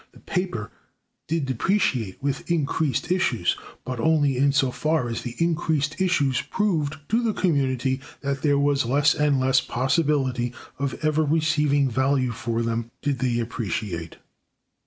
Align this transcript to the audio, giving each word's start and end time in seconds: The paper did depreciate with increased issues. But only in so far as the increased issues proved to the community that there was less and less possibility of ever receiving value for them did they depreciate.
The 0.13 0.19
paper 0.19 0.71
did 1.27 1.45
depreciate 1.45 2.23
with 2.23 2.49
increased 2.49 3.11
issues. 3.11 3.55
But 3.85 3.99
only 3.99 4.35
in 4.35 4.51
so 4.51 4.71
far 4.71 5.07
as 5.07 5.21
the 5.21 5.35
increased 5.37 6.01
issues 6.01 6.41
proved 6.41 6.95
to 7.09 7.21
the 7.21 7.33
community 7.35 8.01
that 8.21 8.41
there 8.41 8.57
was 8.57 8.83
less 8.87 9.13
and 9.13 9.39
less 9.39 9.61
possibility 9.61 10.53
of 10.79 10.95
ever 11.03 11.23
receiving 11.23 11.87
value 11.87 12.31
for 12.31 12.63
them 12.63 12.89
did 13.03 13.19
they 13.19 13.35
depreciate. 13.35 14.17